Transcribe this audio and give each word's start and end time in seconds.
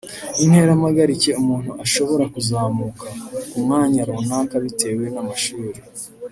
Intera 0.43 0.71
mpagarike 0.79 1.29
umuntu 1.41 1.71
ashobora 1.83 2.23
kuzamuka 2.33 3.07
ku 3.49 3.57
mwanya 3.63 4.01
runaka 4.07 4.55
bitewe 4.63 5.05
n’amashuri 5.13 5.79